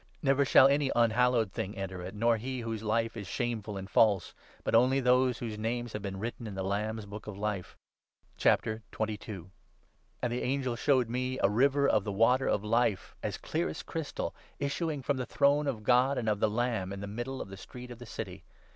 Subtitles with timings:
[0.23, 3.87] 'Never shall any unhallowed thing enter it,' nor he whose 27 life is shameful and
[3.87, 7.77] false, but only' those whose names have been written in the Lamb's Book of Life.'
[8.43, 8.81] And
[10.33, 13.83] the angel i showed me' a river of the Water of Life,' as clear as
[13.83, 17.43] crystal, issuing from the throne of God and of the Lamb, in the middle 2
[17.43, 18.43] of the street of the City.